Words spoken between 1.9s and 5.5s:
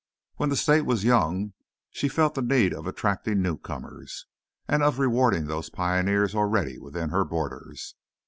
she felt the need of attracting newcomers, and of rewarding